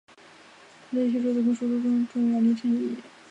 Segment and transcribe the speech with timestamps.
[0.89, 1.21] 它在子宫
[1.55, 2.97] 切除术中有重要临床意义。